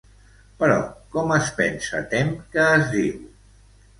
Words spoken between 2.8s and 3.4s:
diu?